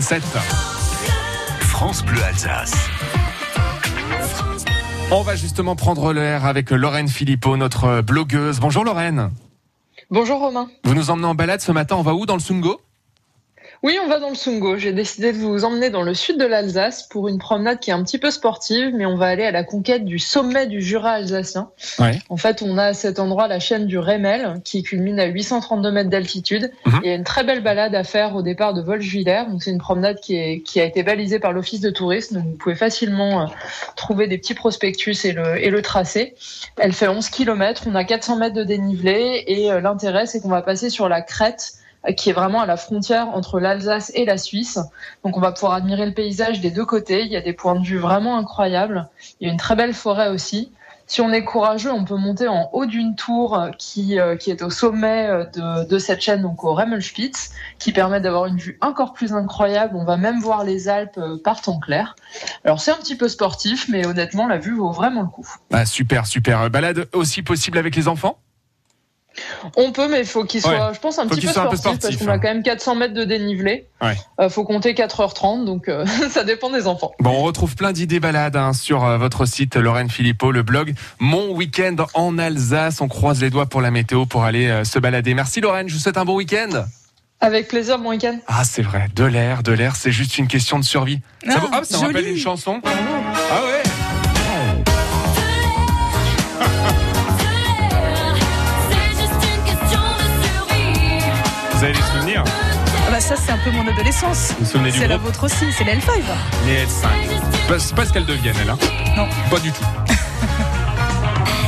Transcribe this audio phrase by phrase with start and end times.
[0.00, 0.20] 7h37.
[1.60, 2.74] France Bleu Alsace.
[5.10, 8.60] On va justement prendre l'air avec Lorraine Philippot, notre blogueuse.
[8.60, 9.30] Bonjour Lorraine.
[10.10, 10.68] Bonjour Romain.
[10.84, 12.80] Vous nous emmenez en balade ce matin, on va où dans le Sungo?
[13.84, 14.76] Oui, on va dans le Sungo.
[14.76, 17.92] J'ai décidé de vous emmener dans le sud de l'Alsace pour une promenade qui est
[17.92, 21.12] un petit peu sportive, mais on va aller à la conquête du sommet du Jura
[21.12, 21.70] alsacien.
[22.00, 22.18] Ouais.
[22.28, 25.92] En fait, on a à cet endroit la chaîne du Rémel qui culmine à 832
[25.92, 26.72] mètres d'altitude.
[26.86, 27.00] Mhm.
[27.04, 29.44] Il y a une très belle balade à faire au départ de Voljuiller.
[29.48, 32.36] Donc c'est une promenade qui, est, qui a été balisée par l'office de tourisme.
[32.36, 33.46] Donc vous pouvez facilement euh,
[33.94, 36.34] trouver des petits prospectus et le, et le tracé.
[36.78, 37.84] Elle fait 11 km.
[37.86, 41.20] On a 400 mètres de dénivelé et euh, l'intérêt c'est qu'on va passer sur la
[41.20, 41.74] crête
[42.16, 44.78] qui est vraiment à la frontière entre l'Alsace et la Suisse.
[45.24, 47.22] Donc on va pouvoir admirer le paysage des deux côtés.
[47.22, 49.08] Il y a des points de vue vraiment incroyables.
[49.40, 50.72] Il y a une très belle forêt aussi.
[51.10, 54.50] Si on est courageux, on peut monter en haut d'une tour euh, qui, euh, qui
[54.50, 58.58] est au sommet euh, de, de cette chaîne, donc au Remmelspitz, qui permet d'avoir une
[58.58, 59.96] vue encore plus incroyable.
[59.96, 62.14] On va même voir les Alpes euh, par temps clair.
[62.62, 65.48] Alors c'est un petit peu sportif, mais honnêtement, la vue vaut vraiment le coup.
[65.72, 66.68] Ah, Super, super.
[66.68, 68.38] Balade aussi possible avec les enfants?
[69.76, 70.94] On peut, mais il faut qu'il soit, Ouais.
[70.94, 72.36] je pense, un Faut petit peu soit un peu sportif, parce sportif, qu'on hein.
[72.36, 73.86] a quand même 400 mètres de dénivelé.
[74.02, 74.16] Ouais.
[74.40, 77.12] Euh, faut compter 4h30, donc euh, ça dépend des enfants.
[77.20, 80.94] Bon, on retrouve plein d'idées balades hein, sur euh, votre site Lorraine Philippot, le blog
[81.18, 83.00] Mon Week-end en Alsace.
[83.00, 85.34] On croise les doigts pour la météo pour aller euh, se balader.
[85.34, 86.84] Merci Lorraine, je vous souhaite un bon week-end.
[87.40, 88.36] Avec plaisir, bon week-end.
[88.48, 91.20] Ah, c'est vrai, de l'air, de l'air, c'est juste une question de survie.
[91.46, 92.14] Ça, Ah, vous- hop, ça me joli.
[92.16, 92.80] rappelle une chanson.
[92.84, 92.88] Ah
[93.64, 93.77] ouais
[101.78, 102.42] Vous avez des souvenirs
[103.06, 104.52] Ah bah ça c'est un peu mon adolescence.
[104.58, 106.10] Vous vous souvenez du C'est la vôtre aussi, c'est la L5.
[106.66, 107.68] Les L5.
[107.68, 108.70] Pas, c'est pas ce qu'elles deviennent, elles.
[108.70, 108.78] Hein?
[109.16, 109.28] Non.
[109.48, 109.84] Pas du tout.